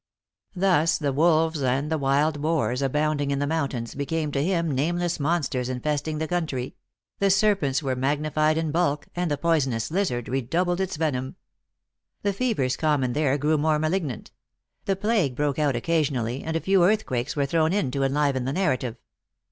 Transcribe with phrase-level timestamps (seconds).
[0.55, 4.51] Thus, the wolves and the wild boars abounding in the mountains, became to THE ACTEESS
[4.51, 4.75] IN HIGH LIFE.
[4.77, 6.75] 233 him nameless monsters infesting the country;
[7.19, 11.35] the ser pents were magnified in bulk, and the poisonous liz ard redoubled its venom.
[12.23, 14.31] The fevers common there grew more malignant;
[14.85, 18.45] the plague broke out occasion ally, and a few earthquakes were thrown in to enliven
[18.45, 18.97] the narrative.